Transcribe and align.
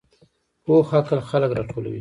پوخ 0.63 0.87
عقل 0.99 1.19
خلک 1.29 1.51
راټولوي 1.57 1.89